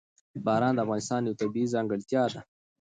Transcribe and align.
باران 0.45 0.73
د 0.75 0.79
افغانستان 0.85 1.21
یوه 1.27 1.39
طبیعي 1.41 1.67
ځانګړتیا 1.73 2.23
ده. 2.33 2.41